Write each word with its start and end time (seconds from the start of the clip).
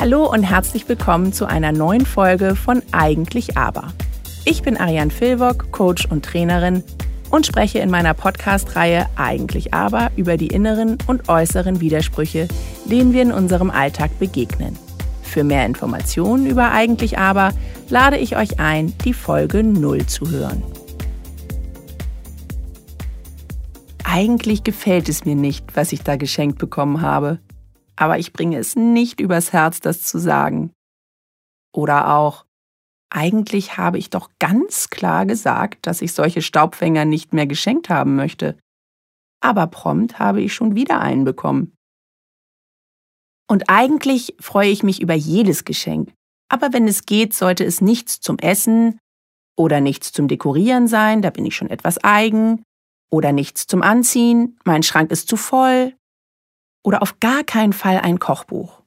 Hallo 0.00 0.32
und 0.32 0.44
herzlich 0.44 0.88
willkommen 0.88 1.32
zu 1.32 1.46
einer 1.46 1.72
neuen 1.72 2.06
Folge 2.06 2.54
von 2.54 2.84
Eigentlich 2.92 3.56
Aber. 3.56 3.88
Ich 4.44 4.62
bin 4.62 4.76
Ariane 4.76 5.10
Filwock, 5.10 5.72
Coach 5.72 6.06
und 6.06 6.24
Trainerin 6.24 6.84
und 7.30 7.46
spreche 7.46 7.80
in 7.80 7.90
meiner 7.90 8.14
Podcast-Reihe 8.14 9.06
Eigentlich 9.16 9.74
Aber 9.74 10.12
über 10.14 10.36
die 10.36 10.46
inneren 10.46 10.98
und 11.08 11.28
äußeren 11.28 11.80
Widersprüche, 11.80 12.46
denen 12.84 13.12
wir 13.12 13.22
in 13.22 13.32
unserem 13.32 13.72
Alltag 13.72 14.16
begegnen. 14.20 14.78
Für 15.22 15.42
mehr 15.42 15.66
Informationen 15.66 16.46
über 16.46 16.70
Eigentlich 16.70 17.18
Aber 17.18 17.50
lade 17.88 18.18
ich 18.18 18.36
euch 18.36 18.60
ein, 18.60 18.96
die 19.04 19.14
Folge 19.14 19.64
0 19.64 20.06
zu 20.06 20.30
hören. 20.30 20.62
Eigentlich 24.04 24.62
gefällt 24.62 25.08
es 25.08 25.24
mir 25.24 25.34
nicht, 25.34 25.74
was 25.74 25.90
ich 25.90 26.04
da 26.04 26.14
geschenkt 26.14 26.58
bekommen 26.58 27.02
habe, 27.02 27.40
aber 27.98 28.18
ich 28.18 28.32
bringe 28.32 28.58
es 28.58 28.76
nicht 28.76 29.20
übers 29.20 29.52
Herz, 29.52 29.80
das 29.80 30.02
zu 30.02 30.18
sagen. 30.18 30.72
Oder 31.74 32.14
auch, 32.14 32.44
eigentlich 33.10 33.76
habe 33.76 33.98
ich 33.98 34.10
doch 34.10 34.30
ganz 34.38 34.88
klar 34.88 35.26
gesagt, 35.26 35.86
dass 35.86 36.00
ich 36.00 36.12
solche 36.12 36.42
Staubfänger 36.42 37.04
nicht 37.04 37.32
mehr 37.32 37.46
geschenkt 37.46 37.88
haben 37.88 38.14
möchte. 38.14 38.56
Aber 39.40 39.66
prompt 39.66 40.18
habe 40.18 40.40
ich 40.40 40.54
schon 40.54 40.76
wieder 40.76 41.00
einen 41.00 41.24
bekommen. 41.24 41.72
Und 43.50 43.68
eigentlich 43.68 44.36
freue 44.38 44.70
ich 44.70 44.82
mich 44.82 45.00
über 45.00 45.14
jedes 45.14 45.64
Geschenk. 45.64 46.12
Aber 46.48 46.72
wenn 46.72 46.86
es 46.86 47.04
geht, 47.04 47.34
sollte 47.34 47.64
es 47.64 47.80
nichts 47.80 48.20
zum 48.20 48.38
Essen 48.38 48.98
oder 49.56 49.80
nichts 49.80 50.12
zum 50.12 50.28
Dekorieren 50.28 50.86
sein, 50.86 51.20
da 51.22 51.30
bin 51.30 51.44
ich 51.46 51.56
schon 51.56 51.70
etwas 51.70 51.98
eigen. 52.04 52.62
Oder 53.10 53.32
nichts 53.32 53.66
zum 53.66 53.82
Anziehen, 53.82 54.58
mein 54.64 54.82
Schrank 54.82 55.10
ist 55.10 55.28
zu 55.28 55.36
voll. 55.36 55.94
Oder 56.88 57.02
auf 57.02 57.20
gar 57.20 57.44
keinen 57.44 57.74
Fall 57.74 57.98
ein 57.98 58.18
Kochbuch. 58.18 58.80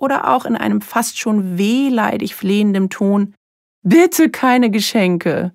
Oder 0.00 0.32
auch 0.32 0.44
in 0.44 0.54
einem 0.54 0.80
fast 0.80 1.18
schon 1.18 1.58
wehleidig 1.58 2.36
flehenden 2.36 2.88
Ton, 2.88 3.34
bitte 3.82 4.30
keine 4.30 4.70
Geschenke. 4.70 5.52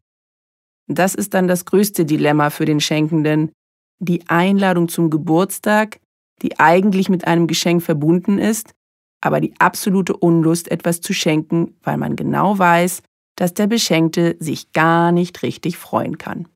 Das 0.90 1.16
ist 1.16 1.34
dann 1.34 1.48
das 1.48 1.64
größte 1.64 2.04
Dilemma 2.04 2.50
für 2.50 2.66
den 2.66 2.82
Schenkenden. 2.82 3.54
Die 4.00 4.28
Einladung 4.28 4.90
zum 4.90 5.10
Geburtstag, 5.10 6.02
die 6.42 6.60
eigentlich 6.60 7.08
mit 7.08 7.26
einem 7.26 7.48
Geschenk 7.48 7.82
verbunden 7.82 8.38
ist, 8.38 8.74
aber 9.22 9.40
die 9.40 9.54
absolute 9.58 10.18
Unlust, 10.18 10.70
etwas 10.70 11.00
zu 11.00 11.14
schenken, 11.14 11.78
weil 11.84 11.96
man 11.96 12.18
genau 12.18 12.60
weiß, 12.60 13.02
dass 13.38 13.54
der 13.54 13.68
Beschenkte 13.68 14.36
sich 14.42 14.74
gar 14.74 15.14
nicht 15.14 15.42
richtig 15.42 15.78
freuen 15.78 16.18
kann. 16.18 16.50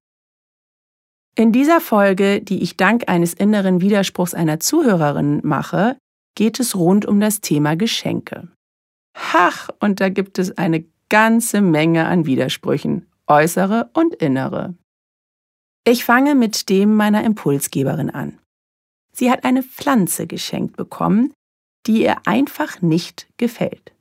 In 1.39 1.53
dieser 1.53 1.79
Folge, 1.79 2.41
die 2.41 2.61
ich 2.61 2.75
dank 2.75 3.07
eines 3.07 3.33
inneren 3.33 3.79
Widerspruchs 3.79 4.33
einer 4.33 4.59
Zuhörerin 4.59 5.39
mache, 5.41 5.95
geht 6.35 6.59
es 6.59 6.75
rund 6.75 7.05
um 7.05 7.21
das 7.21 7.39
Thema 7.39 7.77
Geschenke. 7.77 8.49
Ach, 9.13 9.69
und 9.79 10.01
da 10.01 10.09
gibt 10.09 10.37
es 10.37 10.57
eine 10.57 10.83
ganze 11.07 11.61
Menge 11.61 12.07
an 12.07 12.25
Widersprüchen, 12.25 13.05
äußere 13.25 13.89
und 13.93 14.15
innere. 14.15 14.75
Ich 15.87 16.03
fange 16.03 16.35
mit 16.35 16.67
dem 16.67 16.93
meiner 16.93 17.23
Impulsgeberin 17.23 18.09
an. 18.09 18.37
Sie 19.13 19.31
hat 19.31 19.45
eine 19.45 19.63
Pflanze 19.63 20.27
geschenkt 20.27 20.75
bekommen, 20.75 21.31
die 21.87 22.03
ihr 22.03 22.17
einfach 22.27 22.81
nicht 22.81 23.29
gefällt. 23.37 23.93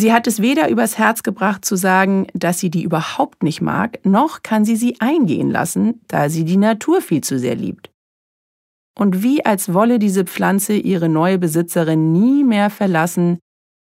Sie 0.00 0.14
hat 0.14 0.26
es 0.26 0.40
weder 0.40 0.70
übers 0.70 0.96
Herz 0.96 1.22
gebracht 1.22 1.62
zu 1.62 1.76
sagen, 1.76 2.26
dass 2.32 2.58
sie 2.58 2.70
die 2.70 2.84
überhaupt 2.84 3.42
nicht 3.42 3.60
mag, 3.60 4.00
noch 4.02 4.42
kann 4.42 4.64
sie 4.64 4.76
sie 4.76 4.98
eingehen 4.98 5.50
lassen, 5.50 6.00
da 6.08 6.30
sie 6.30 6.46
die 6.46 6.56
Natur 6.56 7.02
viel 7.02 7.22
zu 7.22 7.38
sehr 7.38 7.54
liebt. 7.54 7.90
Und 8.98 9.22
wie 9.22 9.44
als 9.44 9.74
wolle 9.74 9.98
diese 9.98 10.24
Pflanze 10.24 10.72
ihre 10.72 11.10
neue 11.10 11.38
Besitzerin 11.38 12.12
nie 12.12 12.44
mehr 12.44 12.70
verlassen, 12.70 13.40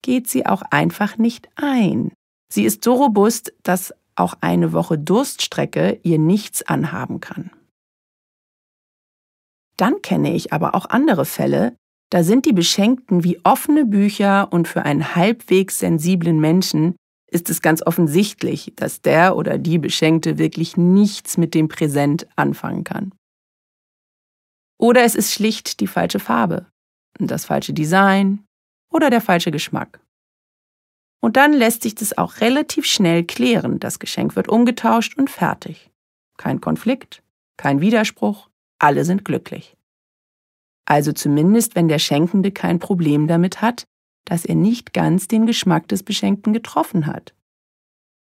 geht 0.01 0.27
sie 0.27 0.47
auch 0.47 0.63
einfach 0.71 1.19
nicht 1.19 1.49
ein. 1.55 2.11
Sie 2.51 2.63
ist 2.63 2.83
so 2.83 2.95
robust, 2.95 3.53
dass 3.61 3.93
auch 4.15 4.33
eine 4.41 4.73
Woche 4.73 4.97
Durststrecke 4.97 5.99
ihr 6.01 6.17
nichts 6.17 6.63
anhaben 6.63 7.19
kann. 7.19 7.51
Dann 9.77 10.01
kenne 10.01 10.33
ich 10.33 10.51
aber 10.51 10.73
auch 10.73 10.87
andere 10.89 11.25
Fälle, 11.25 11.75
da 12.11 12.23
sind 12.23 12.45
die 12.45 12.53
Beschenkten 12.53 13.23
wie 13.23 13.39
offene 13.45 13.85
Bücher 13.85 14.51
und 14.51 14.67
für 14.67 14.83
einen 14.83 15.15
halbwegs 15.15 15.79
sensiblen 15.79 16.39
Menschen 16.39 16.95
ist 17.31 17.49
es 17.49 17.61
ganz 17.61 17.81
offensichtlich, 17.81 18.73
dass 18.75 19.01
der 19.01 19.37
oder 19.37 19.57
die 19.57 19.77
Beschenkte 19.77 20.37
wirklich 20.37 20.75
nichts 20.75 21.37
mit 21.37 21.53
dem 21.55 21.69
Präsent 21.69 22.27
anfangen 22.35 22.83
kann. 22.83 23.13
Oder 24.77 25.03
es 25.03 25.15
ist 25.15 25.31
schlicht 25.31 25.79
die 25.79 25.87
falsche 25.87 26.19
Farbe, 26.19 26.65
das 27.17 27.45
falsche 27.45 27.71
Design 27.71 28.43
oder 28.91 29.09
der 29.09 29.21
falsche 29.21 29.51
Geschmack. 29.51 30.01
Und 31.21 31.37
dann 31.37 31.53
lässt 31.53 31.83
sich 31.83 31.95
das 31.95 32.17
auch 32.17 32.41
relativ 32.41 32.85
schnell 32.85 33.23
klären. 33.23 33.79
Das 33.79 33.99
Geschenk 33.99 34.35
wird 34.35 34.49
umgetauscht 34.49 35.17
und 35.17 35.29
fertig. 35.29 35.89
Kein 36.35 36.59
Konflikt, 36.59 37.23
kein 37.55 37.79
Widerspruch, 37.79 38.49
alle 38.79 39.05
sind 39.05 39.23
glücklich. 39.23 39.77
Also 40.91 41.13
zumindest, 41.13 41.75
wenn 41.75 41.87
der 41.87 41.99
Schenkende 41.99 42.51
kein 42.51 42.77
Problem 42.77 43.25
damit 43.25 43.61
hat, 43.61 43.85
dass 44.25 44.43
er 44.43 44.55
nicht 44.55 44.91
ganz 44.91 45.29
den 45.29 45.45
Geschmack 45.45 45.87
des 45.87 46.03
Beschenkten 46.03 46.51
getroffen 46.51 47.05
hat. 47.05 47.33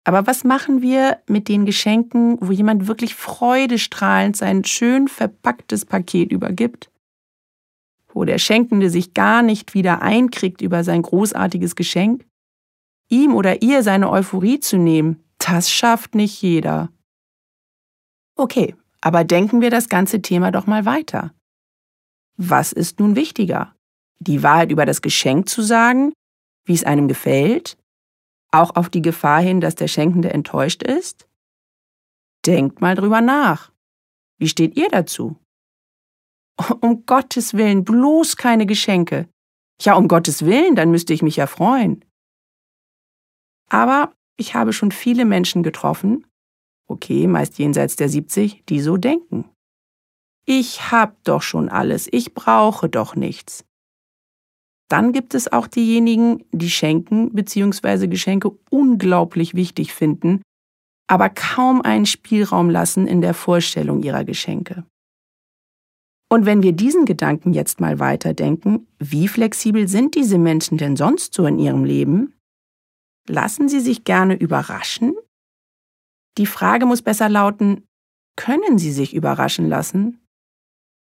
Aber 0.05 0.25
was 0.25 0.43
machen 0.43 0.81
wir 0.81 1.19
mit 1.27 1.49
den 1.49 1.67
geschenken, 1.67 2.39
wo 2.41 2.51
jemand 2.51 2.87
wirklich 2.87 3.13
freudestrahlend 3.13 4.35
sein 4.35 4.63
schön 4.63 5.07
verpacktes 5.07 5.85
Paket 5.85 6.31
übergibt? 6.31 6.89
Wo 8.11 8.25
der 8.25 8.39
Schenkende 8.39 8.89
sich 8.89 9.13
gar 9.13 9.43
nicht 9.43 9.75
wieder 9.75 10.01
einkriegt 10.01 10.61
über 10.61 10.83
sein 10.83 11.03
großartiges 11.03 11.75
Geschenk? 11.75 12.25
Ihm 13.07 13.35
oder 13.35 13.61
ihr 13.61 13.83
seine 13.83 14.09
Euphorie 14.09 14.59
zu 14.59 14.77
nehmen, 14.77 15.23
das 15.37 15.69
schafft 15.69 16.15
nicht 16.15 16.41
jeder. 16.41 16.89
Okay, 18.35 18.73
aber 18.99 19.23
denken 19.23 19.61
wir 19.61 19.69
das 19.69 19.89
ganze 19.89 20.23
Thema 20.23 20.49
doch 20.49 20.65
mal 20.65 20.85
weiter. 20.85 21.35
Was 22.37 22.71
ist 22.71 22.99
nun 22.99 23.15
wichtiger? 23.15 23.75
Die 24.19 24.43
Wahrheit 24.43 24.71
über 24.71 24.85
das 24.85 25.01
Geschenk 25.01 25.49
zu 25.49 25.61
sagen, 25.61 26.13
wie 26.65 26.73
es 26.73 26.83
einem 26.83 27.07
gefällt, 27.07 27.77
auch 28.51 28.75
auf 28.75 28.89
die 28.89 29.01
Gefahr 29.01 29.41
hin, 29.41 29.59
dass 29.59 29.75
der 29.75 29.87
Schenkende 29.87 30.31
enttäuscht 30.31 30.83
ist? 30.83 31.27
Denkt 32.45 32.79
mal 32.81 32.95
drüber 32.95 33.21
nach. 33.21 33.71
Wie 34.39 34.47
steht 34.47 34.77
ihr 34.77 34.89
dazu? 34.89 35.37
Um 36.81 37.05
Gottes 37.05 37.53
Willen, 37.53 37.83
bloß 37.83 38.35
keine 38.35 38.65
Geschenke. 38.65 39.29
Ja, 39.81 39.95
um 39.95 40.07
Gottes 40.07 40.43
Willen, 40.43 40.75
dann 40.75 40.89
müsste 40.89 41.13
ich 41.13 41.21
mich 41.21 41.35
ja 41.35 41.45
freuen. 41.45 42.03
Aber 43.69 44.13
ich 44.37 44.55
habe 44.55 44.73
schon 44.73 44.91
viele 44.91 45.25
Menschen 45.25 45.61
getroffen, 45.61 46.25
okay, 46.87 47.27
meist 47.27 47.59
jenseits 47.59 47.95
der 47.95 48.09
70, 48.09 48.63
die 48.65 48.79
so 48.79 48.97
denken. 48.97 49.45
Ich 50.49 50.91
hab 50.91 51.21
doch 51.25 51.41
schon 51.41 51.67
alles, 51.67 52.07
ich 52.09 52.33
brauche 52.33 52.87
doch 52.87 53.17
nichts. 53.17 53.65
Dann 54.89 55.11
gibt 55.11 55.35
es 55.35 55.51
auch 55.51 55.67
diejenigen, 55.67 56.45
die 56.53 56.69
Schenken 56.69 57.33
bzw. 57.33 58.07
Geschenke 58.07 58.57
unglaublich 58.69 59.55
wichtig 59.55 59.93
finden, 59.93 60.41
aber 61.07 61.29
kaum 61.29 61.81
einen 61.81 62.05
Spielraum 62.05 62.69
lassen 62.69 63.07
in 63.07 63.19
der 63.19 63.33
Vorstellung 63.33 64.01
ihrer 64.03 64.23
Geschenke. 64.23 64.85
Und 66.29 66.45
wenn 66.45 66.63
wir 66.63 66.71
diesen 66.71 67.03
Gedanken 67.03 67.53
jetzt 67.53 67.81
mal 67.81 67.99
weiterdenken, 67.99 68.87
wie 68.99 69.27
flexibel 69.27 69.89
sind 69.89 70.15
diese 70.15 70.37
Menschen 70.37 70.77
denn 70.77 70.95
sonst 70.95 71.33
so 71.33 71.45
in 71.45 71.59
ihrem 71.59 71.83
Leben? 71.83 72.33
Lassen 73.27 73.67
Sie 73.67 73.81
sich 73.81 74.05
gerne 74.05 74.35
überraschen? 74.35 75.13
Die 76.37 76.45
Frage 76.45 76.85
muss 76.85 77.01
besser 77.01 77.27
lauten, 77.27 77.85
können 78.37 78.77
Sie 78.77 78.93
sich 78.93 79.13
überraschen 79.13 79.67
lassen? 79.67 80.21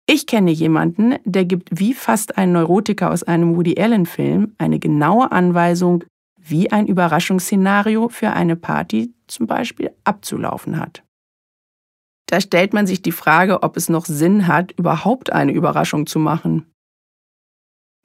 Ich 0.07 0.27
kenne 0.27 0.51
jemanden, 0.51 1.15
der 1.23 1.45
gibt 1.45 1.69
wie 1.71 1.93
fast 1.93 2.37
ein 2.37 2.51
Neurotiker 2.51 3.11
aus 3.11 3.23
einem 3.23 3.55
Woody 3.55 3.79
Allen-Film 3.79 4.53
eine 4.57 4.79
genaue 4.79 5.31
Anweisung, 5.31 6.03
wie 6.37 6.71
ein 6.71 6.87
Überraschungsszenario 6.87 8.09
für 8.09 8.31
eine 8.31 8.55
Party 8.55 9.13
zum 9.27 9.47
Beispiel 9.47 9.91
abzulaufen 10.03 10.79
hat. 10.79 11.03
Da 12.25 12.41
stellt 12.41 12.73
man 12.73 12.87
sich 12.87 13.01
die 13.01 13.11
Frage, 13.11 13.61
ob 13.61 13.77
es 13.77 13.89
noch 13.89 14.05
Sinn 14.05 14.47
hat, 14.47 14.71
überhaupt 14.71 15.31
eine 15.31 15.51
Überraschung 15.51 16.07
zu 16.07 16.17
machen. 16.17 16.65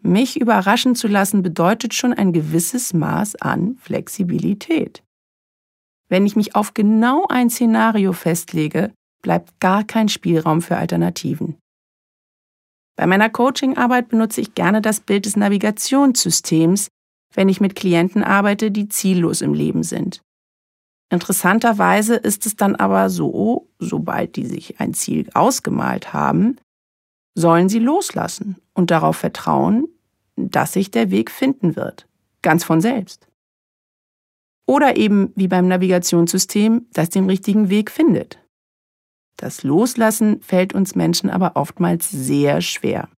Mich 0.03 0.41
überraschen 0.41 0.94
zu 0.94 1.09
lassen 1.09 1.43
bedeutet 1.43 1.94
schon 1.94 2.12
ein 2.12 2.32
gewisses 2.32 2.93
Maß 2.93 3.37
an 3.37 3.76
Flexibilität. 3.81 5.03
Wenn 6.09 6.26
ich 6.26 6.37
mich 6.37 6.55
auf 6.55 6.75
genau 6.75 7.26
ein 7.29 7.50
Szenario 7.50 8.12
festlege, 8.12 8.93
bleibt 9.23 9.59
gar 9.61 9.82
kein 9.82 10.09
Spielraum 10.09 10.62
für 10.62 10.76
Alternativen. 10.76 11.56
Bei 12.96 13.06
meiner 13.06 13.28
Coachingarbeit 13.28 14.08
benutze 14.08 14.40
ich 14.40 14.54
gerne 14.54 14.81
das 14.81 15.00
Bild 15.00 15.26
des 15.26 15.37
Navigationssystems, 15.37 16.88
wenn 17.34 17.48
ich 17.48 17.60
mit 17.60 17.76
Klienten 17.76 18.25
arbeite, 18.25 18.70
die 18.70 18.88
ziellos 18.88 19.43
im 19.43 19.52
Leben 19.52 19.82
sind. 19.82 20.22
Interessanterweise 21.10 22.16
ist 22.16 22.46
es 22.46 22.56
dann 22.56 22.75
aber 22.75 23.10
so, 23.10 23.69
sobald 23.78 24.37
die 24.37 24.46
sich 24.46 24.81
ein 24.81 24.94
Ziel 24.94 25.28
ausgemalt 25.34 26.12
haben, 26.12 26.56
sollen 27.34 27.69
sie 27.69 27.78
loslassen 27.78 28.56
und 28.75 28.90
darauf 28.90 29.16
vertrauen, 29.19 29.87
dass 30.37 30.72
sich 30.72 30.90
der 30.90 31.10
Weg 31.10 31.31
finden 31.31 31.76
wird, 31.76 32.08
ganz 32.43 32.64
von 32.64 32.81
selbst. 32.81 33.28
Oder 34.66 34.96
eben 34.96 35.32
wie 35.37 35.46
beim 35.46 35.69
Navigationssystem, 35.69 36.87
das 36.93 37.10
den 37.10 37.26
richtigen 37.26 37.69
Weg 37.70 37.90
findet. 37.90 38.38
Das 39.37 39.62
Loslassen 39.62 40.41
fällt 40.41 40.75
uns 40.75 40.94
Menschen 40.94 41.31
aber 41.31 41.56
oftmals 41.56 42.11
sehr 42.11 42.61
schwer. 42.61 43.09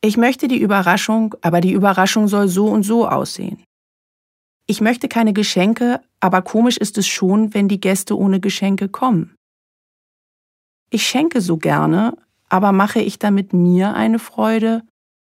Ich 0.00 0.16
möchte 0.16 0.48
die 0.48 0.60
Überraschung, 0.60 1.34
aber 1.40 1.60
die 1.60 1.72
Überraschung 1.72 2.28
soll 2.28 2.48
so 2.48 2.66
und 2.68 2.82
so 2.82 3.08
aussehen. 3.08 3.62
Ich 4.66 4.80
möchte 4.80 5.08
keine 5.08 5.32
Geschenke, 5.32 6.00
aber 6.20 6.42
komisch 6.42 6.78
ist 6.78 6.96
es 6.96 7.06
schon, 7.06 7.52
wenn 7.52 7.68
die 7.68 7.80
Gäste 7.80 8.16
ohne 8.16 8.40
Geschenke 8.40 8.88
kommen. 8.88 9.34
Ich 10.90 11.06
schenke 11.06 11.40
so 11.40 11.58
gerne, 11.58 12.16
aber 12.48 12.72
mache 12.72 13.00
ich 13.00 13.18
damit 13.18 13.52
mir 13.52 13.94
eine 13.94 14.18
Freude 14.18 14.82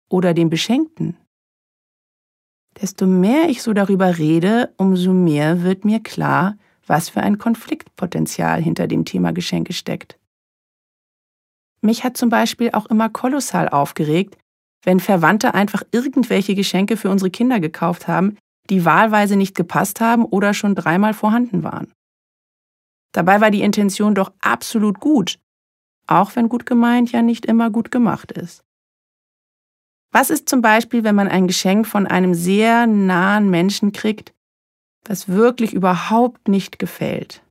oder 0.08 0.34
dem 0.34 0.50
Beschenkten? 0.50 1.16
Desto 2.80 3.06
mehr 3.06 3.48
ich 3.48 3.62
so 3.62 3.72
darüber 3.72 4.18
rede, 4.18 4.72
umso 4.76 5.12
mehr 5.12 5.62
wird 5.62 5.84
mir 5.84 6.00
klar, 6.00 6.56
was 6.88 7.08
für 7.08 7.22
ein 7.22 7.38
Konfliktpotenzial 7.38 8.62
hinter 8.62 8.86
dem 8.86 9.04
Thema 9.04 9.32
Geschenke 9.32 9.72
steckt. 9.72 10.18
Mich 11.80 12.04
hat 12.04 12.16
zum 12.16 12.28
Beispiel 12.28 12.70
auch 12.72 12.86
immer 12.86 13.08
kolossal 13.08 13.68
aufgeregt, 13.68 14.36
wenn 14.82 15.00
Verwandte 15.00 15.54
einfach 15.54 15.82
irgendwelche 15.92 16.54
Geschenke 16.54 16.96
für 16.96 17.10
unsere 17.10 17.30
Kinder 17.30 17.60
gekauft 17.60 18.08
haben, 18.08 18.36
die 18.70 18.84
wahlweise 18.84 19.36
nicht 19.36 19.54
gepasst 19.54 20.00
haben 20.00 20.24
oder 20.24 20.54
schon 20.54 20.74
dreimal 20.74 21.14
vorhanden 21.14 21.62
waren. 21.62 21.92
Dabei 23.12 23.40
war 23.40 23.50
die 23.50 23.62
Intention 23.62 24.14
doch 24.14 24.32
absolut 24.40 25.00
gut, 25.00 25.38
auch 26.06 26.36
wenn 26.36 26.48
gut 26.48 26.66
gemeint 26.66 27.12
ja 27.12 27.22
nicht 27.22 27.46
immer 27.46 27.70
gut 27.70 27.90
gemacht 27.90 28.32
ist. 28.32 28.62
Was 30.10 30.30
ist 30.30 30.48
zum 30.48 30.62
Beispiel, 30.62 31.04
wenn 31.04 31.14
man 31.14 31.28
ein 31.28 31.46
Geschenk 31.46 31.86
von 31.86 32.06
einem 32.06 32.34
sehr 32.34 32.86
nahen 32.86 33.50
Menschen 33.50 33.92
kriegt, 33.92 34.32
das 35.04 35.28
wirklich 35.28 35.72
überhaupt 35.72 36.48
nicht 36.48 36.78
gefällt? 36.78 37.42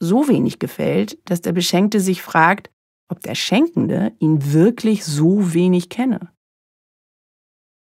So 0.00 0.28
wenig 0.28 0.58
gefällt, 0.58 1.18
dass 1.28 1.40
der 1.40 1.52
Beschenkte 1.52 2.00
sich 2.00 2.22
fragt, 2.22 2.70
ob 3.08 3.20
der 3.20 3.34
Schenkende 3.34 4.12
ihn 4.18 4.52
wirklich 4.52 5.04
so 5.04 5.54
wenig 5.54 5.88
kenne. 5.88 6.32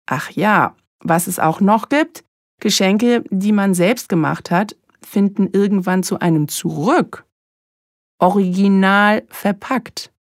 Ach 0.07 0.29
ja, 0.31 0.75
was 0.99 1.27
es 1.27 1.39
auch 1.39 1.61
noch 1.61 1.89
gibt, 1.89 2.23
Geschenke, 2.59 3.23
die 3.29 3.51
man 3.51 3.73
selbst 3.73 4.07
gemacht 4.09 4.51
hat, 4.51 4.75
finden 5.01 5.49
irgendwann 5.51 6.03
zu 6.03 6.19
einem 6.19 6.47
zurück. 6.47 7.25
Original 8.19 9.23
verpackt. 9.29 10.13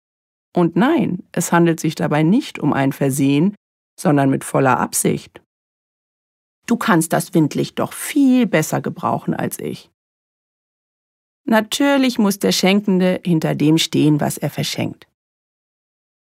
Und 0.55 0.77
nein, 0.77 1.23
es 1.33 1.53
handelt 1.53 1.81
sich 1.81 1.95
dabei 1.95 2.23
nicht 2.23 2.59
um 2.59 2.73
ein 2.73 2.93
Versehen, 2.93 3.55
sondern 3.99 4.31
mit 4.31 4.45
voller 4.45 4.79
Absicht. 4.79 5.44
Du 6.67 6.77
kannst 6.77 7.13
das 7.13 7.35
Windlicht 7.35 7.79
doch 7.79 7.93
viel 7.93 8.47
besser 8.47 8.81
gebrauchen 8.81 9.35
als 9.35 9.59
ich. 9.59 9.91
Natürlich 11.45 12.19
muss 12.19 12.39
der 12.39 12.53
Schenkende 12.53 13.21
hinter 13.25 13.55
dem 13.55 13.77
stehen, 13.77 14.21
was 14.21 14.39
er 14.39 14.51
verschenkt. 14.51 15.07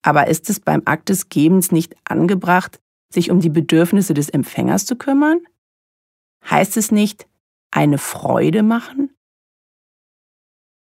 Aber 0.03 0.29
ist 0.29 0.49
es 0.49 0.61
beim 0.61 0.83
Akt 0.87 1.11
des 1.11 1.29
Gebens 1.29 1.73
nicht 1.73 1.95
angebracht, 2.05 2.81
sich 3.13 3.31
um 3.31 3.41
die 3.41 3.51
Bedürfnisse 3.51 4.15
des 4.15 4.31
Empfängers 4.31 4.87
zu 4.87 4.97
kümmern? 4.97 5.41
Heißt 6.49 6.79
es 6.79 6.91
nicht, 6.91 7.29
eine 7.71 7.99
Freude 7.99 8.63
machen? 8.63 9.15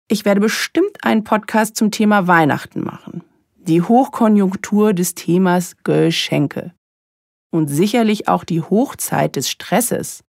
Ich 0.10 0.26
werde 0.26 0.42
bestimmt 0.42 1.04
einen 1.04 1.24
Podcast 1.24 1.78
zum 1.78 1.92
Thema 1.92 2.28
Weihnachten 2.28 2.84
machen. 2.84 3.24
Die 3.56 3.82
Hochkonjunktur 3.82 4.94
des 4.94 5.16
Themas 5.16 5.76
Geschenke. 5.84 6.74
Und 7.52 7.68
sicherlich 7.68 8.28
auch 8.28 8.44
die 8.44 8.62
Hochzeit 8.62 9.36
des 9.36 9.50
Stresses. 9.50 10.24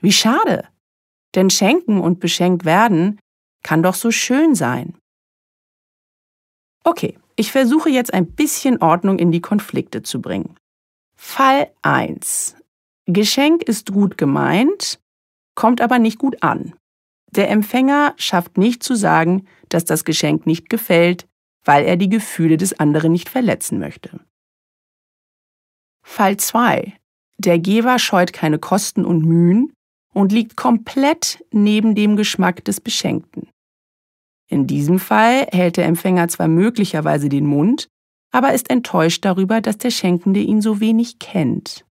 Wie 0.00 0.12
schade, 0.12 0.68
denn 1.34 1.50
schenken 1.50 2.00
und 2.00 2.20
beschenkt 2.20 2.64
werden 2.64 3.18
kann 3.62 3.82
doch 3.82 3.94
so 3.94 4.10
schön 4.10 4.54
sein. 4.54 4.96
Okay, 6.84 7.18
ich 7.36 7.50
versuche 7.50 7.88
jetzt 7.88 8.12
ein 8.12 8.26
bisschen 8.26 8.80
Ordnung 8.82 9.18
in 9.18 9.32
die 9.32 9.40
Konflikte 9.40 10.02
zu 10.02 10.20
bringen. 10.20 10.56
Fall 11.16 11.72
1. 11.82 12.56
Geschenk 13.06 13.62
ist 13.62 13.92
gut 13.92 14.18
gemeint, 14.18 15.00
kommt 15.54 15.80
aber 15.80 15.98
nicht 15.98 16.18
gut 16.18 16.42
an. 16.42 16.74
Der 17.30 17.50
Empfänger 17.50 18.14
schafft 18.16 18.58
nicht 18.58 18.82
zu 18.82 18.94
sagen, 18.94 19.46
dass 19.68 19.84
das 19.84 20.04
Geschenk 20.04 20.46
nicht 20.46 20.68
gefällt, 20.68 21.26
weil 21.64 21.84
er 21.84 21.96
die 21.96 22.08
Gefühle 22.08 22.56
des 22.56 22.78
anderen 22.78 23.12
nicht 23.12 23.28
verletzen 23.28 23.78
möchte. 23.78 24.20
Fall 26.04 26.36
2. 26.36 26.92
Der 27.38 27.58
Geber 27.58 27.98
scheut 27.98 28.32
keine 28.32 28.60
Kosten 28.60 29.04
und 29.04 29.24
Mühen 29.24 29.72
und 30.12 30.30
liegt 30.30 30.56
komplett 30.56 31.44
neben 31.50 31.96
dem 31.96 32.16
Geschmack 32.16 32.64
des 32.64 32.80
Beschenkten. 32.80 33.48
In 34.48 34.68
diesem 34.68 35.00
Fall 35.00 35.48
hält 35.50 35.76
der 35.76 35.86
Empfänger 35.86 36.28
zwar 36.28 36.46
möglicherweise 36.46 37.28
den 37.28 37.46
Mund, 37.46 37.88
aber 38.30 38.52
ist 38.52 38.70
enttäuscht 38.70 39.24
darüber, 39.24 39.60
dass 39.60 39.78
der 39.78 39.90
Schenkende 39.90 40.40
ihn 40.40 40.60
so 40.60 40.78
wenig 40.78 41.18
kennt. 41.18 41.84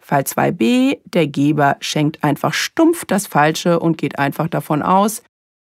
Fall 0.00 0.22
2b, 0.22 1.00
der 1.04 1.26
Geber 1.26 1.76
schenkt 1.80 2.24
einfach 2.24 2.54
stumpf 2.54 3.04
das 3.04 3.26
Falsche 3.26 3.80
und 3.80 3.98
geht 3.98 4.18
einfach 4.18 4.48
davon 4.48 4.82
aus, 4.82 5.22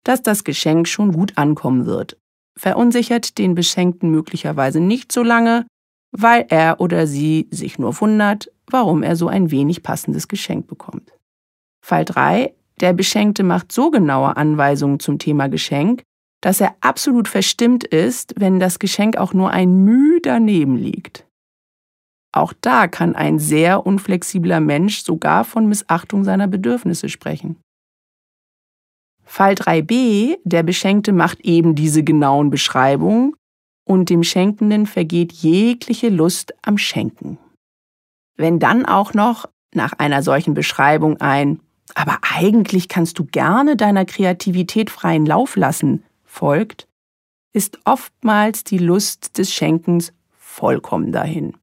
dass 0.04 0.22
das 0.22 0.44
Geschenk 0.44 0.88
schon 0.88 1.12
gut 1.12 1.36
ankommen 1.36 1.84
wird, 1.84 2.16
verunsichert 2.56 3.36
den 3.36 3.54
Beschenkten 3.54 4.10
möglicherweise 4.10 4.80
nicht 4.80 5.12
so 5.12 5.22
lange, 5.22 5.66
weil 6.12 6.46
er 6.48 6.80
oder 6.80 7.06
sie 7.06 7.48
sich 7.50 7.78
nur 7.78 7.98
wundert, 8.00 8.50
warum 8.66 9.02
er 9.02 9.16
so 9.16 9.28
ein 9.28 9.50
wenig 9.50 9.82
passendes 9.82 10.28
Geschenk 10.28 10.66
bekommt. 10.66 11.12
Fall 11.84 12.04
3. 12.04 12.54
Der 12.80 12.92
Beschenkte 12.92 13.42
macht 13.42 13.72
so 13.72 13.90
genaue 13.90 14.36
Anweisungen 14.36 15.00
zum 15.00 15.18
Thema 15.18 15.48
Geschenk, 15.48 16.02
dass 16.40 16.60
er 16.60 16.74
absolut 16.80 17.28
verstimmt 17.28 17.84
ist, 17.84 18.34
wenn 18.38 18.58
das 18.58 18.78
Geschenk 18.78 19.16
auch 19.16 19.34
nur 19.34 19.50
ein 19.50 19.84
Müh 19.84 20.20
daneben 20.22 20.76
liegt. 20.76 21.26
Auch 22.32 22.52
da 22.60 22.86
kann 22.88 23.16
ein 23.16 23.38
sehr 23.38 23.84
unflexibler 23.86 24.60
Mensch 24.60 25.02
sogar 25.02 25.44
von 25.44 25.68
Missachtung 25.68 26.24
seiner 26.24 26.46
Bedürfnisse 26.46 27.08
sprechen. 27.08 27.56
Fall 29.24 29.54
3b, 29.54 30.38
der 30.44 30.62
Beschenkte 30.62 31.12
macht 31.12 31.40
eben 31.40 31.74
diese 31.74 32.02
genauen 32.02 32.50
Beschreibungen 32.50 33.34
und 33.90 34.08
dem 34.08 34.22
Schenkenden 34.22 34.86
vergeht 34.86 35.32
jegliche 35.32 36.10
Lust 36.10 36.54
am 36.62 36.78
Schenken. 36.78 37.38
Wenn 38.36 38.60
dann 38.60 38.86
auch 38.86 39.14
noch 39.14 39.48
nach 39.74 39.94
einer 39.94 40.22
solchen 40.22 40.54
Beschreibung 40.54 41.20
ein 41.20 41.58
aber 41.96 42.18
eigentlich 42.22 42.88
kannst 42.88 43.18
du 43.18 43.24
gerne 43.24 43.74
deiner 43.74 44.04
Kreativität 44.04 44.90
freien 44.90 45.26
Lauf 45.26 45.56
lassen, 45.56 46.04
folgt, 46.24 46.86
ist 47.52 47.80
oftmals 47.84 48.62
die 48.62 48.78
Lust 48.78 49.38
des 49.38 49.52
Schenkens 49.52 50.12
vollkommen 50.30 51.10
dahin. 51.10 51.56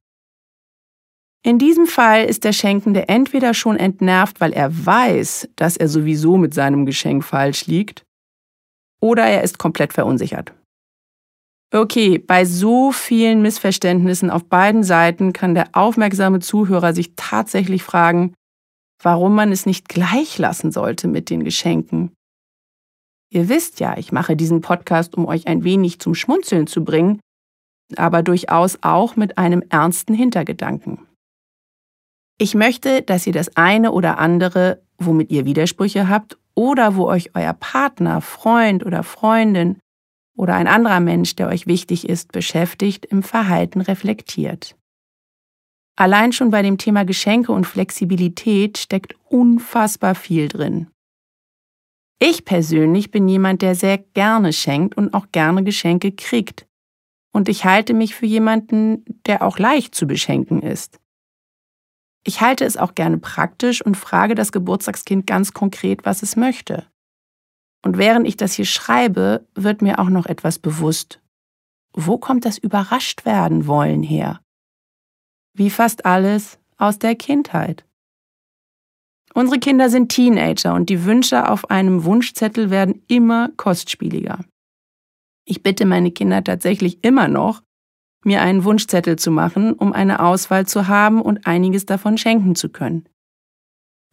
In 1.42 1.58
diesem 1.58 1.86
Fall 1.86 2.26
ist 2.26 2.44
der 2.44 2.52
Schenkende 2.52 3.08
entweder 3.08 3.54
schon 3.54 3.78
entnervt, 3.78 4.38
weil 4.38 4.52
er 4.52 4.84
weiß, 4.84 5.48
dass 5.56 5.78
er 5.78 5.88
sowieso 5.88 6.36
mit 6.36 6.52
seinem 6.52 6.84
Geschenk 6.84 7.24
falsch 7.24 7.66
liegt, 7.66 8.04
oder 9.00 9.24
er 9.24 9.42
ist 9.42 9.58
komplett 9.58 9.94
verunsichert. 9.94 10.52
Okay, 11.70 12.18
bei 12.18 12.46
so 12.46 12.92
vielen 12.92 13.42
Missverständnissen 13.42 14.30
auf 14.30 14.44
beiden 14.44 14.82
Seiten 14.82 15.34
kann 15.34 15.54
der 15.54 15.68
aufmerksame 15.72 16.40
Zuhörer 16.40 16.94
sich 16.94 17.12
tatsächlich 17.14 17.82
fragen, 17.82 18.32
warum 19.02 19.34
man 19.34 19.52
es 19.52 19.66
nicht 19.66 19.88
gleich 19.88 20.38
lassen 20.38 20.72
sollte 20.72 21.08
mit 21.08 21.28
den 21.28 21.44
Geschenken. 21.44 22.12
Ihr 23.30 23.50
wisst 23.50 23.80
ja, 23.80 23.98
ich 23.98 24.12
mache 24.12 24.34
diesen 24.34 24.62
Podcast, 24.62 25.14
um 25.14 25.26
euch 25.26 25.46
ein 25.46 25.62
wenig 25.62 25.98
zum 25.98 26.14
Schmunzeln 26.14 26.66
zu 26.66 26.82
bringen, 26.84 27.20
aber 27.96 28.22
durchaus 28.22 28.78
auch 28.80 29.16
mit 29.16 29.36
einem 29.36 29.62
ernsten 29.68 30.14
Hintergedanken. 30.14 31.06
Ich 32.38 32.54
möchte, 32.54 33.02
dass 33.02 33.26
ihr 33.26 33.34
das 33.34 33.56
eine 33.56 33.92
oder 33.92 34.18
andere, 34.18 34.80
womit 34.96 35.30
ihr 35.30 35.44
Widersprüche 35.44 36.08
habt 36.08 36.38
oder 36.54 36.96
wo 36.96 37.06
euch 37.06 37.34
euer 37.34 37.52
Partner, 37.52 38.22
Freund 38.22 38.86
oder 38.86 39.02
Freundin 39.02 39.78
oder 40.38 40.54
ein 40.54 40.68
anderer 40.68 41.00
Mensch, 41.00 41.34
der 41.36 41.48
euch 41.48 41.66
wichtig 41.66 42.08
ist, 42.08 42.32
beschäftigt, 42.32 43.04
im 43.06 43.22
Verhalten 43.22 43.80
reflektiert. 43.80 44.76
Allein 45.96 46.32
schon 46.32 46.50
bei 46.50 46.62
dem 46.62 46.78
Thema 46.78 47.04
Geschenke 47.04 47.50
und 47.50 47.66
Flexibilität 47.66 48.78
steckt 48.78 49.16
unfassbar 49.24 50.14
viel 50.14 50.46
drin. 50.46 50.86
Ich 52.20 52.44
persönlich 52.44 53.10
bin 53.10 53.28
jemand, 53.28 53.62
der 53.62 53.74
sehr 53.74 53.98
gerne 53.98 54.52
schenkt 54.52 54.96
und 54.96 55.12
auch 55.12 55.26
gerne 55.32 55.64
Geschenke 55.64 56.12
kriegt. 56.12 56.66
Und 57.32 57.48
ich 57.48 57.64
halte 57.64 57.92
mich 57.92 58.14
für 58.14 58.26
jemanden, 58.26 59.04
der 59.26 59.42
auch 59.42 59.58
leicht 59.58 59.94
zu 59.94 60.06
beschenken 60.06 60.62
ist. 60.62 61.00
Ich 62.24 62.40
halte 62.40 62.64
es 62.64 62.76
auch 62.76 62.94
gerne 62.94 63.18
praktisch 63.18 63.84
und 63.84 63.96
frage 63.96 64.36
das 64.36 64.52
Geburtstagskind 64.52 65.26
ganz 65.26 65.52
konkret, 65.52 66.04
was 66.04 66.22
es 66.22 66.36
möchte. 66.36 66.86
Und 67.84 67.98
während 67.98 68.26
ich 68.26 68.36
das 68.36 68.54
hier 68.54 68.64
schreibe, 68.64 69.46
wird 69.54 69.82
mir 69.82 69.98
auch 69.98 70.08
noch 70.08 70.26
etwas 70.26 70.58
bewusst, 70.58 71.20
wo 71.92 72.18
kommt 72.18 72.44
das 72.44 72.58
überrascht 72.58 73.24
werden 73.24 73.66
wollen 73.66 74.02
her? 74.02 74.40
Wie 75.54 75.70
fast 75.70 76.06
alles 76.06 76.58
aus 76.76 76.98
der 76.98 77.16
Kindheit. 77.16 77.84
Unsere 79.34 79.58
Kinder 79.58 79.90
sind 79.90 80.10
Teenager 80.10 80.74
und 80.74 80.88
die 80.88 81.04
Wünsche 81.04 81.48
auf 81.48 81.70
einem 81.70 82.04
Wunschzettel 82.04 82.70
werden 82.70 83.02
immer 83.08 83.50
kostspieliger. 83.56 84.44
Ich 85.44 85.62
bitte 85.62 85.86
meine 85.86 86.10
Kinder 86.10 86.42
tatsächlich 86.42 87.04
immer 87.04 87.28
noch, 87.28 87.62
mir 88.24 88.42
einen 88.42 88.64
Wunschzettel 88.64 89.16
zu 89.16 89.30
machen, 89.30 89.72
um 89.72 89.92
eine 89.92 90.20
Auswahl 90.20 90.66
zu 90.66 90.88
haben 90.88 91.20
und 91.20 91.46
einiges 91.46 91.86
davon 91.86 92.18
schenken 92.18 92.54
zu 92.54 92.68
können. 92.68 93.08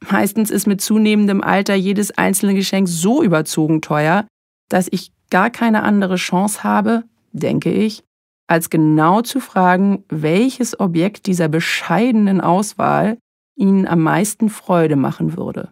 Meistens 0.10 0.52
ist 0.52 0.68
mit 0.68 0.82
zunehmendem 0.82 1.42
Alter 1.42 1.76
jedes 1.76 2.18
einzelne 2.18 2.54
Geschenk 2.54 2.88
so 2.88 3.24
überzogen 3.24 3.82
teuer, 3.82 4.28
dass 4.70 4.88
ich 4.92 5.12
gar 5.30 5.50
keine 5.50 5.84
andere 5.84 6.16
Chance 6.16 6.64
habe, 6.64 7.04
denke 7.32 7.72
ich, 7.72 8.04
als 8.48 8.70
genau 8.70 9.22
zu 9.22 9.40
fragen, 9.40 10.04
welches 10.10 10.80
Objekt 10.80 11.26
dieser 11.26 11.48
bescheidenen 11.48 12.42
Auswahl 12.42 13.18
Ihnen 13.58 13.88
am 13.88 14.02
meisten 14.02 14.50
Freude 14.50 14.96
machen 14.96 15.38
würde. 15.38 15.72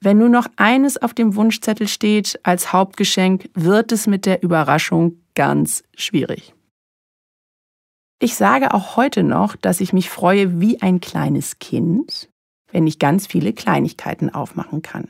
Wenn 0.00 0.18
nur 0.18 0.28
noch 0.28 0.48
eines 0.56 1.00
auf 1.00 1.14
dem 1.14 1.36
Wunschzettel 1.36 1.88
steht 1.88 2.40
als 2.42 2.72
Hauptgeschenk, 2.72 3.48
wird 3.54 3.92
es 3.92 4.06
mit 4.06 4.26
der 4.26 4.42
Überraschung 4.42 5.22
ganz 5.34 5.84
schwierig. 5.94 6.54
Ich 8.20 8.34
sage 8.34 8.74
auch 8.74 8.96
heute 8.96 9.22
noch, 9.22 9.56
dass 9.56 9.80
ich 9.80 9.92
mich 9.92 10.10
freue 10.10 10.60
wie 10.60 10.80
ein 10.82 11.00
kleines 11.00 11.58
Kind, 11.58 12.28
wenn 12.72 12.86
ich 12.86 12.98
ganz 12.98 13.26
viele 13.26 13.52
Kleinigkeiten 13.52 14.30
aufmachen 14.30 14.82
kann. 14.82 15.08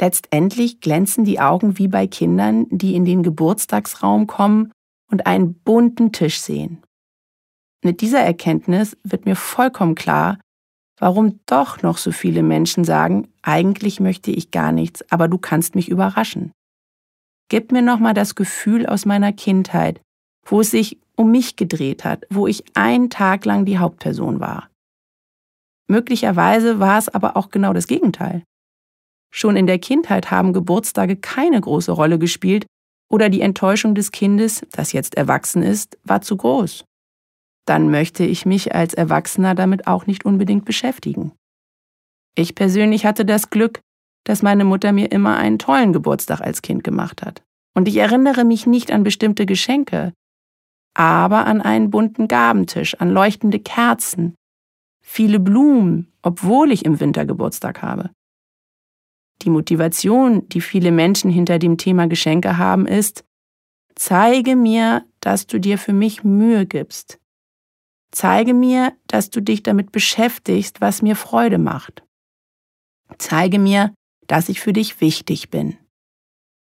Letztendlich 0.00 0.80
glänzen 0.80 1.24
die 1.24 1.40
Augen 1.40 1.76
wie 1.76 1.88
bei 1.88 2.06
Kindern, 2.06 2.66
die 2.70 2.94
in 2.94 3.04
den 3.04 3.22
Geburtstagsraum 3.22 4.26
kommen 4.26 4.72
und 5.10 5.26
einen 5.26 5.54
bunten 5.54 6.12
Tisch 6.12 6.40
sehen. 6.40 6.82
Mit 7.84 8.00
dieser 8.00 8.20
Erkenntnis 8.20 8.96
wird 9.02 9.26
mir 9.26 9.36
vollkommen 9.36 9.94
klar, 9.94 10.38
warum 10.98 11.40
doch 11.46 11.82
noch 11.82 11.98
so 11.98 12.12
viele 12.12 12.42
Menschen 12.42 12.84
sagen, 12.84 13.28
eigentlich 13.42 14.00
möchte 14.00 14.30
ich 14.30 14.50
gar 14.50 14.72
nichts, 14.72 15.04
aber 15.10 15.28
du 15.28 15.38
kannst 15.38 15.74
mich 15.74 15.88
überraschen. 15.88 16.52
Gib 17.48 17.72
mir 17.72 17.82
nochmal 17.82 18.14
das 18.14 18.34
Gefühl 18.34 18.86
aus 18.86 19.06
meiner 19.06 19.32
Kindheit, 19.32 20.00
wo 20.44 20.60
es 20.60 20.70
sich 20.70 20.98
um 21.16 21.30
mich 21.30 21.56
gedreht 21.56 22.04
hat, 22.04 22.26
wo 22.30 22.46
ich 22.46 22.64
einen 22.76 23.10
Tag 23.10 23.44
lang 23.44 23.64
die 23.64 23.78
Hauptperson 23.78 24.38
war. 24.40 24.68
Möglicherweise 25.88 26.78
war 26.78 26.98
es 26.98 27.08
aber 27.08 27.36
auch 27.36 27.50
genau 27.50 27.72
das 27.72 27.86
Gegenteil. 27.86 28.42
Schon 29.30 29.56
in 29.56 29.66
der 29.66 29.78
Kindheit 29.78 30.30
haben 30.30 30.52
Geburtstage 30.52 31.16
keine 31.16 31.60
große 31.60 31.92
Rolle 31.92 32.18
gespielt 32.18 32.66
oder 33.10 33.28
die 33.28 33.40
Enttäuschung 33.40 33.94
des 33.94 34.12
Kindes, 34.12 34.62
das 34.72 34.92
jetzt 34.92 35.16
erwachsen 35.16 35.62
ist, 35.62 35.98
war 36.04 36.20
zu 36.20 36.36
groß. 36.36 36.84
Dann 37.66 37.90
möchte 37.90 38.24
ich 38.24 38.46
mich 38.46 38.74
als 38.74 38.94
Erwachsener 38.94 39.54
damit 39.54 39.86
auch 39.86 40.06
nicht 40.06 40.24
unbedingt 40.24 40.64
beschäftigen. 40.64 41.32
Ich 42.34 42.54
persönlich 42.54 43.04
hatte 43.04 43.24
das 43.24 43.50
Glück, 43.50 43.80
dass 44.24 44.42
meine 44.42 44.64
Mutter 44.64 44.92
mir 44.92 45.10
immer 45.10 45.36
einen 45.36 45.58
tollen 45.58 45.92
Geburtstag 45.92 46.40
als 46.40 46.62
Kind 46.62 46.84
gemacht 46.84 47.22
hat. 47.22 47.42
Und 47.74 47.88
ich 47.88 47.96
erinnere 47.96 48.44
mich 48.44 48.66
nicht 48.66 48.90
an 48.90 49.04
bestimmte 49.04 49.46
Geschenke, 49.46 50.12
aber 50.94 51.46
an 51.46 51.60
einen 51.62 51.90
bunten 51.90 52.28
Gabentisch, 52.28 52.94
an 52.94 53.10
leuchtende 53.10 53.58
Kerzen, 53.58 54.34
viele 55.10 55.40
Blumen, 55.40 56.12
obwohl 56.20 56.70
ich 56.70 56.84
im 56.84 57.00
Winter 57.00 57.24
Geburtstag 57.24 57.80
habe. 57.80 58.10
Die 59.42 59.50
Motivation, 59.50 60.46
die 60.50 60.60
viele 60.60 60.92
Menschen 60.92 61.30
hinter 61.30 61.58
dem 61.58 61.78
Thema 61.78 62.06
Geschenke 62.08 62.58
haben, 62.58 62.86
ist, 62.86 63.24
zeige 63.94 64.54
mir, 64.54 65.06
dass 65.20 65.46
du 65.46 65.58
dir 65.58 65.78
für 65.78 65.94
mich 65.94 66.24
Mühe 66.24 66.66
gibst. 66.66 67.18
Zeige 68.10 68.52
mir, 68.52 68.92
dass 69.06 69.30
du 69.30 69.40
dich 69.40 69.62
damit 69.62 69.92
beschäftigst, 69.92 70.82
was 70.82 71.00
mir 71.00 71.16
Freude 71.16 71.58
macht. 71.58 72.04
Zeige 73.16 73.58
mir, 73.58 73.94
dass 74.26 74.50
ich 74.50 74.60
für 74.60 74.74
dich 74.74 75.00
wichtig 75.00 75.48
bin. 75.48 75.78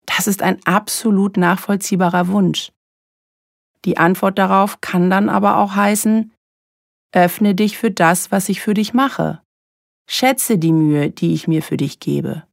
Das 0.07 0.29
ist 0.29 0.43
ein 0.43 0.65
absolut 0.65 1.37
nachvollziehbarer 1.37 2.29
Wunsch. 2.29 2.71
Die 3.85 3.99
Antwort 3.99 4.39
darauf 4.39 4.81
kann 4.81 5.11
dann 5.11 5.29
aber 5.29 5.57
auch 5.57 5.75
heißen, 5.75 6.33
öffne 7.13 7.55
dich 7.55 7.79
für 7.79 7.91
das, 7.91 8.31
was 8.31 8.49
ich 8.49 8.61
für 8.61 8.75
dich 8.75 8.95
mache. 8.95 9.41
Schätze 10.09 10.59
die 10.59 10.73
Mühe, 10.73 11.11
die 11.11 11.35
ich 11.35 11.49
mir 11.49 11.63
für 11.63 11.77
dich 11.77 12.01
gebe. 12.01 12.45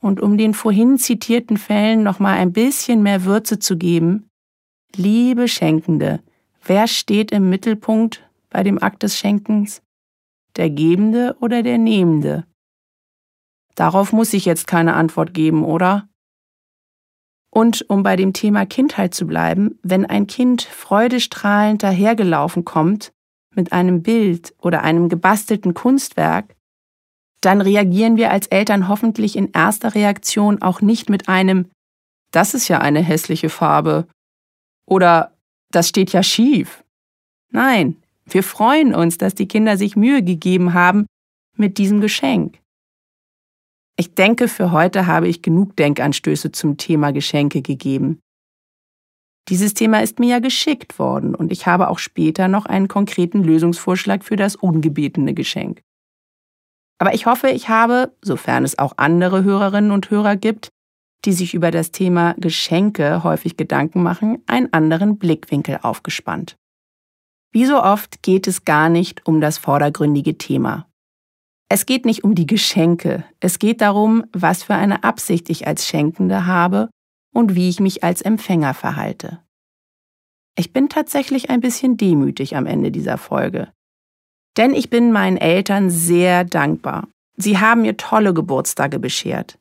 Und 0.00 0.20
um 0.20 0.36
den 0.36 0.52
vorhin 0.52 0.98
zitierten 0.98 1.56
Fällen 1.56 2.02
nochmal 2.02 2.36
ein 2.36 2.52
bisschen 2.52 3.02
mehr 3.02 3.24
Würze 3.24 3.58
zu 3.58 3.78
geben, 3.78 4.28
liebe 4.94 5.48
Schenkende, 5.48 6.22
wer 6.62 6.86
steht 6.86 7.32
im 7.32 7.48
Mittelpunkt 7.48 8.28
bei 8.50 8.62
dem 8.62 8.82
Akt 8.82 9.02
des 9.02 9.18
Schenkens? 9.18 9.82
Der 10.56 10.70
Gebende 10.70 11.36
oder 11.40 11.62
der 11.62 11.78
Nehmende? 11.78 12.44
Darauf 13.74 14.12
muss 14.12 14.32
ich 14.34 14.44
jetzt 14.44 14.66
keine 14.66 14.94
Antwort 14.94 15.34
geben, 15.34 15.64
oder? 15.64 16.08
Und 17.54 17.88
um 17.88 18.02
bei 18.02 18.16
dem 18.16 18.32
Thema 18.32 18.66
Kindheit 18.66 19.14
zu 19.14 19.28
bleiben, 19.28 19.78
wenn 19.84 20.04
ein 20.04 20.26
Kind 20.26 20.62
freudestrahlend 20.62 21.84
dahergelaufen 21.84 22.64
kommt 22.64 23.12
mit 23.54 23.72
einem 23.72 24.02
Bild 24.02 24.52
oder 24.60 24.82
einem 24.82 25.08
gebastelten 25.08 25.72
Kunstwerk, 25.72 26.56
dann 27.40 27.60
reagieren 27.60 28.16
wir 28.16 28.32
als 28.32 28.48
Eltern 28.48 28.88
hoffentlich 28.88 29.36
in 29.36 29.52
erster 29.52 29.94
Reaktion 29.94 30.62
auch 30.62 30.80
nicht 30.80 31.08
mit 31.08 31.28
einem 31.28 31.70
Das 32.32 32.54
ist 32.54 32.66
ja 32.66 32.80
eine 32.80 33.00
hässliche 33.00 33.50
Farbe 33.50 34.08
oder 34.84 35.32
Das 35.70 35.88
steht 35.88 36.12
ja 36.12 36.24
schief. 36.24 36.82
Nein, 37.52 38.02
wir 38.26 38.42
freuen 38.42 38.96
uns, 38.96 39.16
dass 39.16 39.36
die 39.36 39.46
Kinder 39.46 39.76
sich 39.76 39.94
Mühe 39.94 40.24
gegeben 40.24 40.74
haben 40.74 41.06
mit 41.56 41.78
diesem 41.78 42.00
Geschenk. 42.00 42.58
Ich 43.96 44.14
denke, 44.14 44.48
für 44.48 44.72
heute 44.72 45.06
habe 45.06 45.28
ich 45.28 45.42
genug 45.42 45.76
Denkanstöße 45.76 46.50
zum 46.52 46.76
Thema 46.76 47.12
Geschenke 47.12 47.62
gegeben. 47.62 48.20
Dieses 49.48 49.74
Thema 49.74 50.02
ist 50.02 50.18
mir 50.18 50.28
ja 50.28 50.38
geschickt 50.40 50.98
worden 50.98 51.34
und 51.34 51.52
ich 51.52 51.66
habe 51.66 51.88
auch 51.88 51.98
später 51.98 52.48
noch 52.48 52.66
einen 52.66 52.88
konkreten 52.88 53.44
Lösungsvorschlag 53.44 54.24
für 54.24 54.36
das 54.36 54.56
ungebetene 54.56 55.34
Geschenk. 55.34 55.82
Aber 56.98 57.14
ich 57.14 57.26
hoffe, 57.26 57.50
ich 57.50 57.68
habe, 57.68 58.16
sofern 58.22 58.64
es 58.64 58.78
auch 58.78 58.94
andere 58.96 59.44
Hörerinnen 59.44 59.90
und 59.90 60.10
Hörer 60.10 60.36
gibt, 60.36 60.70
die 61.24 61.32
sich 61.32 61.54
über 61.54 61.70
das 61.70 61.90
Thema 61.90 62.34
Geschenke 62.38 63.22
häufig 63.22 63.56
Gedanken 63.56 64.02
machen, 64.02 64.42
einen 64.46 64.72
anderen 64.72 65.18
Blickwinkel 65.18 65.78
aufgespannt. 65.82 66.56
Wie 67.52 67.66
so 67.66 67.82
oft 67.82 68.22
geht 68.22 68.46
es 68.46 68.64
gar 68.64 68.88
nicht 68.88 69.26
um 69.26 69.40
das 69.40 69.58
vordergründige 69.58 70.38
Thema. 70.38 70.88
Es 71.68 71.86
geht 71.86 72.04
nicht 72.04 72.24
um 72.24 72.34
die 72.34 72.46
Geschenke, 72.46 73.24
es 73.40 73.58
geht 73.58 73.80
darum, 73.80 74.24
was 74.32 74.62
für 74.62 74.74
eine 74.74 75.02
Absicht 75.02 75.48
ich 75.50 75.66
als 75.66 75.86
Schenkende 75.86 76.46
habe 76.46 76.90
und 77.32 77.54
wie 77.54 77.68
ich 77.68 77.80
mich 77.80 78.04
als 78.04 78.22
Empfänger 78.22 78.74
verhalte. 78.74 79.40
Ich 80.56 80.72
bin 80.72 80.88
tatsächlich 80.88 81.50
ein 81.50 81.60
bisschen 81.60 81.96
demütig 81.96 82.56
am 82.56 82.66
Ende 82.66 82.92
dieser 82.92 83.18
Folge, 83.18 83.72
denn 84.56 84.74
ich 84.74 84.90
bin 84.90 85.10
meinen 85.10 85.36
Eltern 85.36 85.90
sehr 85.90 86.44
dankbar. 86.44 87.08
Sie 87.36 87.58
haben 87.58 87.82
mir 87.82 87.96
tolle 87.96 88.32
Geburtstage 88.32 88.98
beschert. 88.98 89.58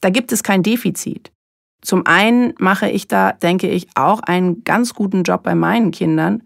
Da 0.00 0.10
gibt 0.10 0.32
es 0.32 0.42
kein 0.42 0.62
Defizit. 0.62 1.32
Zum 1.80 2.06
einen 2.06 2.54
mache 2.58 2.90
ich 2.90 3.08
da, 3.08 3.32
denke 3.32 3.68
ich, 3.68 3.88
auch 3.94 4.20
einen 4.20 4.64
ganz 4.64 4.94
guten 4.94 5.22
Job 5.22 5.42
bei 5.42 5.54
meinen 5.54 5.90
Kindern. 5.90 6.42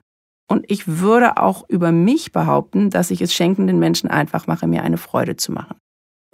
Und 0.51 0.65
ich 0.71 0.87
würde 0.87 1.37
auch 1.37 1.69
über 1.69 1.93
mich 1.93 2.33
behaupten, 2.33 2.91
dass 2.91 3.11
ich 3.11 3.21
es 3.21 3.35
schenkenden 3.35 3.79
Menschen 3.79 4.11
einfach 4.11 4.47
mache, 4.47 4.67
mir 4.67 4.83
eine 4.83 4.97
Freude 4.97 5.37
zu 5.37 5.53
machen. 5.53 5.77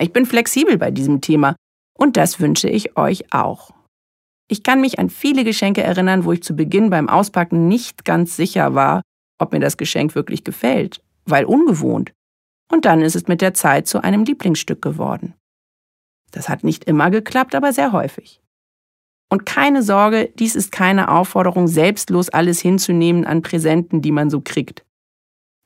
Ich 0.01 0.13
bin 0.13 0.25
flexibel 0.25 0.79
bei 0.79 0.91
diesem 0.91 1.21
Thema 1.21 1.57
und 1.99 2.17
das 2.17 2.41
wünsche 2.41 2.69
ich 2.69 2.97
euch 2.97 3.33
auch. 3.33 3.73
Ich 4.49 4.63
kann 4.63 4.81
mich 4.81 4.99
an 4.99 5.11
viele 5.11 5.43
Geschenke 5.43 5.83
erinnern, 5.83 6.25
wo 6.25 6.33
ich 6.33 6.43
zu 6.43 6.55
Beginn 6.55 6.91
beim 6.91 7.09
Auspacken 7.09 7.67
nicht 7.67 8.05
ganz 8.05 8.37
sicher 8.37 8.75
war, 8.75 9.03
ob 9.39 9.53
mir 9.53 9.61
das 9.61 9.77
Geschenk 9.77 10.15
wirklich 10.15 10.45
gefällt 10.45 11.01
weil 11.27 11.45
ungewohnt. 11.45 12.13
Und 12.71 12.85
dann 12.85 13.03
ist 13.03 13.17
es 13.17 13.27
mit 13.27 13.41
der 13.41 13.55
Zeit 13.55 13.87
zu 13.87 14.03
einem 14.03 14.25
Lieblingsstück 14.25 14.81
geworden. 14.81 15.35
Das 16.31 16.49
hat 16.49 16.65
nicht 16.65 16.85
immer 16.85 17.11
geklappt, 17.11 17.55
aber 17.55 17.73
sehr 17.73 17.93
häufig. 17.93 18.41
Und 19.35 19.47
keine 19.47 19.83
Sorge, 19.83 20.31
dies 20.39 20.55
ist 20.55 20.71
keine 20.71 21.09
Aufforderung, 21.09 21.67
selbstlos 21.67 22.29
alles 22.29 22.61
hinzunehmen 22.61 23.25
an 23.25 23.43
Präsenten, 23.43 24.01
die 24.01 24.13
man 24.13 24.31
so 24.31 24.41
kriegt. 24.41 24.85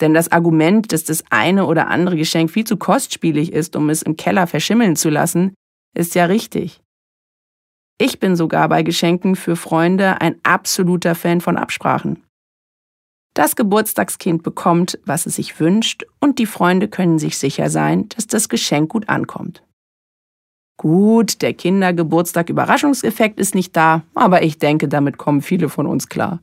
Denn 0.01 0.15
das 0.15 0.33
Argument, 0.33 0.91
dass 0.91 1.05
das 1.05 1.23
eine 1.29 1.67
oder 1.67 1.89
andere 1.89 2.17
Geschenk 2.17 2.51
viel 2.51 2.65
zu 2.65 2.79
kostspielig 2.79 3.53
ist, 3.53 3.77
um 3.77 3.91
es 3.91 4.01
im 4.01 4.17
Keller 4.17 4.47
verschimmeln 4.47 4.97
zu 4.97 5.11
lassen, 5.11 5.53
ist 5.95 6.15
ja 6.15 6.25
richtig. 6.25 6.81
Ich 7.99 8.19
bin 8.19 8.37
sogar 8.37 8.71
bei 8.71 8.83
Geschenken 8.83 9.37
für 9.37 9.55
Freunde 9.55 10.19
ein 10.23 10.37
absoluter 10.45 11.15
Fan 11.15 11.43
von 11.43 11.59
Absprachen. 11.59 12.25
Das 13.35 13.55
Geburtstagskind 13.55 14.43
bekommt, 14.43 14.99
was 15.05 15.27
es 15.27 15.37
sich 15.37 15.61
wünscht, 15.61 16.07
und 16.21 16.39
die 16.39 16.47
Freunde 16.47 16.89
können 16.89 17.19
sich 17.19 17.37
sicher 17.37 17.69
sein, 17.69 18.09
dass 18.17 18.27
das 18.27 18.49
Geschenk 18.49 18.89
gut 18.89 19.11
ankommt. 19.11 19.63
Gut, 20.79 21.43
der 21.43 21.55
Kindergeburtstag-Überraschungseffekt 21.55 23.41
ist 23.41 23.55
nicht 23.55 23.77
da, 23.77 24.03
aber 24.15 24.43
ich 24.43 24.59
denke, 24.59 24.89
damit 24.89 25.19
kommen 25.19 25.43
viele 25.43 25.69
von 25.69 25.87
uns 25.87 26.09
klar. 26.09 26.41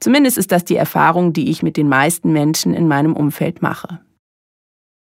Zumindest 0.00 0.36
ist 0.36 0.52
das 0.52 0.64
die 0.64 0.76
Erfahrung, 0.76 1.32
die 1.32 1.50
ich 1.50 1.62
mit 1.62 1.76
den 1.76 1.88
meisten 1.88 2.32
Menschen 2.32 2.74
in 2.74 2.88
meinem 2.88 3.16
Umfeld 3.16 3.62
mache. 3.62 4.00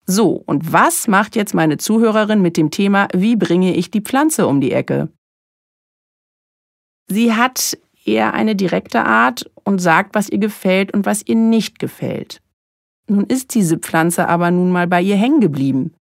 So, 0.08 0.44
und 0.46 0.72
was 0.72 1.08
macht 1.08 1.36
jetzt 1.36 1.54
meine 1.54 1.78
Zuhörerin 1.78 2.42
mit 2.42 2.56
dem 2.56 2.72
Thema, 2.72 3.08
wie 3.14 3.36
bringe 3.36 3.76
ich 3.76 3.92
die 3.92 4.02
Pflanze 4.02 4.48
um 4.48 4.62
die 4.62 4.72
Ecke? 4.72 5.10
Sie 7.08 7.34
hat 7.34 7.78
eher 8.06 8.34
eine 8.34 8.56
direkte 8.56 9.04
Art 9.04 9.50
und 9.64 9.80
sagt, 9.80 10.16
was 10.16 10.30
ihr 10.30 10.38
gefällt 10.38 10.94
und 10.94 11.06
was 11.06 11.24
ihr 11.26 11.36
nicht 11.36 11.80
gefällt. 11.80 12.42
Nun 13.08 13.26
ist 13.26 13.56
diese 13.56 13.78
Pflanze 13.78 14.30
aber 14.30 14.52
nun 14.52 14.72
mal 14.72 14.88
bei 14.88 15.02
ihr 15.02 15.16
hängen 15.16 15.42
geblieben. 15.42 15.94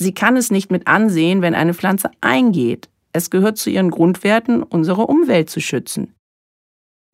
Sie 0.00 0.14
kann 0.14 0.36
es 0.36 0.50
nicht 0.50 0.70
mit 0.70 0.86
ansehen, 0.86 1.42
wenn 1.42 1.54
eine 1.54 1.74
Pflanze 1.74 2.10
eingeht. 2.20 2.88
Es 3.12 3.30
gehört 3.30 3.58
zu 3.58 3.68
ihren 3.70 3.90
Grundwerten, 3.90 4.62
unsere 4.62 5.06
Umwelt 5.06 5.50
zu 5.50 5.60
schützen. 5.60 6.14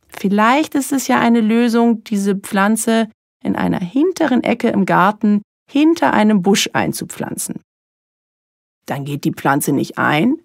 Vielleicht 0.09 0.75
ist 0.75 0.93
es 0.93 1.09
ja 1.09 1.19
eine 1.19 1.41
Lösung, 1.41 2.05
diese 2.05 2.37
Pflanze 2.37 3.09
in 3.43 3.57
einer 3.57 3.81
hinteren 3.81 4.43
Ecke 4.43 4.69
im 4.69 4.87
Garten 4.87 5.43
hinter 5.71 6.13
einem 6.13 6.43
Busch 6.43 6.71
einzupflanzen. 6.73 7.61
Dann 8.87 9.05
geht 9.05 9.25
die 9.25 9.33
Pflanze 9.33 9.73
nicht 9.73 9.99
ein, 9.99 10.37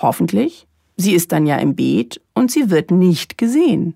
hoffentlich, 0.00 0.68
sie 0.96 1.12
ist 1.12 1.32
dann 1.32 1.46
ja 1.46 1.56
im 1.56 1.74
Beet 1.74 2.20
und 2.34 2.50
sie 2.50 2.70
wird 2.70 2.90
nicht 2.90 3.36
gesehen. 3.36 3.94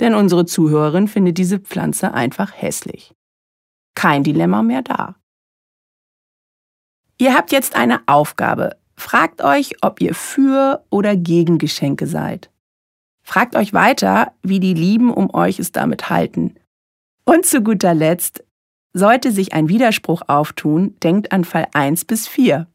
Denn 0.00 0.14
unsere 0.14 0.46
Zuhörerin 0.46 1.08
findet 1.08 1.38
diese 1.38 1.58
Pflanze 1.58 2.12
einfach 2.12 2.52
hässlich. 2.54 3.12
Kein 3.94 4.24
Dilemma 4.24 4.62
mehr 4.62 4.82
da. 4.82 5.16
Ihr 7.22 7.36
habt 7.36 7.52
jetzt 7.52 7.76
eine 7.76 8.00
Aufgabe. 8.06 8.76
Fragt 8.96 9.44
euch, 9.44 9.76
ob 9.80 10.00
ihr 10.00 10.12
für 10.12 10.84
oder 10.90 11.14
gegen 11.14 11.58
Geschenke 11.58 12.08
seid. 12.08 12.50
Fragt 13.22 13.54
euch 13.54 13.72
weiter, 13.72 14.32
wie 14.42 14.58
die 14.58 14.74
Lieben 14.74 15.14
um 15.14 15.32
euch 15.32 15.60
es 15.60 15.70
damit 15.70 16.10
halten. 16.10 16.56
Und 17.24 17.46
zu 17.46 17.62
guter 17.62 17.94
Letzt, 17.94 18.42
sollte 18.92 19.30
sich 19.30 19.52
ein 19.52 19.68
Widerspruch 19.68 20.22
auftun, 20.26 20.96
denkt 20.98 21.30
an 21.30 21.44
Fall 21.44 21.68
1 21.74 22.06
bis 22.06 22.26
4. 22.26 22.66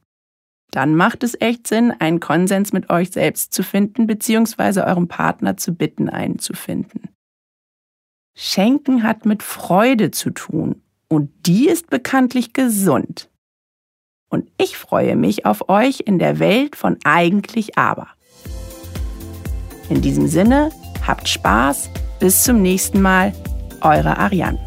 Dann 0.71 0.95
macht 0.95 1.23
es 1.23 1.35
echt 1.41 1.67
Sinn, 1.67 1.91
einen 1.99 2.21
Konsens 2.21 2.71
mit 2.71 2.89
euch 2.89 3.11
selbst 3.11 3.53
zu 3.53 3.63
finden 3.63 4.07
bzw. 4.07 4.79
eurem 4.79 5.09
Partner 5.09 5.57
zu 5.57 5.73
bitten, 5.73 6.07
einen 6.07 6.39
zu 6.39 6.53
finden. 6.53 7.09
Schenken 8.33 9.03
hat 9.03 9.25
mit 9.25 9.43
Freude 9.43 10.11
zu 10.11 10.29
tun 10.29 10.83
und 11.09 11.31
die 11.45 11.67
ist 11.67 11.89
bekanntlich 11.89 12.53
gesund. 12.53 13.29
Und 14.29 14.49
ich 14.57 14.77
freue 14.77 15.15
mich 15.15 15.45
auf 15.45 15.69
euch 15.69 16.01
in 16.01 16.19
der 16.19 16.39
Welt 16.39 16.75
von 16.75 16.97
eigentlich 17.03 17.77
aber. 17.77 18.07
In 19.89 20.01
diesem 20.01 20.27
Sinne, 20.27 20.71
habt 21.05 21.29
Spaß, 21.29 21.89
bis 22.19 22.43
zum 22.43 22.61
nächsten 22.61 23.01
Mal, 23.01 23.33
eure 23.81 24.17
Ariane. 24.17 24.66